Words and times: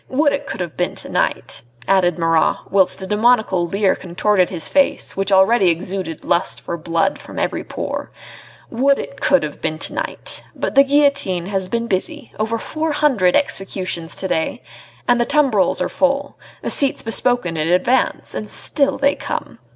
Would 0.09 0.33
it 0.33 0.47
could 0.47 0.61
have 0.61 0.75
been 0.75 0.95
to 0.95 1.09
night," 1.09 1.61
added 1.87 2.17
Marat, 2.17 2.63
whilst 2.71 3.03
a 3.03 3.05
demoniacal 3.05 3.67
leer 3.67 3.93
contorted 3.95 4.49
his 4.49 4.67
face 4.67 5.15
which 5.15 5.31
already 5.31 5.69
exuded 5.69 6.25
lust 6.25 6.59
for 6.59 6.75
blood 6.75 7.19
from 7.19 7.37
every 7.37 7.63
pore. 7.63 8.09
"Would 8.71 8.97
it 8.97 9.21
could 9.21 9.43
have 9.43 9.61
been 9.61 9.77
to 9.77 9.93
night. 9.93 10.41
But 10.55 10.73
the 10.73 10.83
guillotine 10.83 11.45
has 11.45 11.69
been 11.69 11.85
busy; 11.85 12.33
over 12.39 12.57
four 12.57 12.93
hundred 12.93 13.35
executions 13.35 14.15
to 14.15 14.27
day... 14.27 14.63
and 15.07 15.21
the 15.21 15.23
tumbrils 15.23 15.79
are 15.79 15.87
full 15.87 16.35
the 16.63 16.71
seats 16.71 17.03
bespoken 17.03 17.55
in 17.55 17.67
advance 17.67 18.33
and 18.33 18.49
still 18.49 18.97
they 18.97 19.13
come.... 19.13 19.59